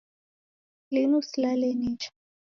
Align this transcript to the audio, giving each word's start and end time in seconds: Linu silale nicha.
Linu 0.93 1.19
silale 1.21 1.69
nicha. 1.79 2.09